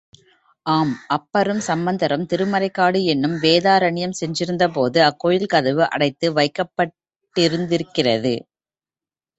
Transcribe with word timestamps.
ஆம், 0.65 0.93
அப்பரும், 1.09 1.59
சம்பந்தரும் 1.67 2.23
திருமறைக்காடு 2.31 3.03
என்னும் 3.03 3.37
வேதாரண்யம் 3.43 4.17
சென்றிருந்தபோது 4.21 4.99
அக்கோயில் 5.09 5.47
கதவு 5.47 5.85
அடைத்து 5.89 6.29
வைக்கப்பட் 6.33 6.95
டிருந்திருக்கிறது. 7.35 8.35